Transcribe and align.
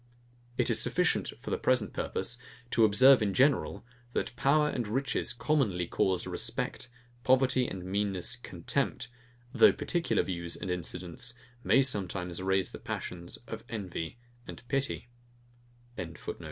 It 0.57 0.71
is 0.71 0.81
sufficient 0.81 1.31
for 1.41 1.51
the 1.51 1.59
present 1.59 1.93
purpose 1.93 2.39
to 2.71 2.85
observe 2.85 3.21
in 3.21 3.35
general, 3.35 3.85
that 4.13 4.35
power 4.35 4.67
and 4.67 4.87
riches 4.87 5.31
commonly 5.31 5.85
cause 5.85 6.25
respect, 6.25 6.89
poverty 7.23 7.67
and 7.67 7.85
meanness 7.85 8.35
contempt, 8.35 9.09
though 9.53 9.73
particular 9.73 10.23
views 10.23 10.55
and 10.55 10.71
incidents 10.71 11.35
may 11.63 11.83
sometimes 11.83 12.41
raise 12.41 12.71
the 12.71 12.79
passions 12.79 13.37
of 13.45 13.63
envy 13.69 14.17
and 14.47 14.61
of 14.61 14.67
pity. 14.69 15.07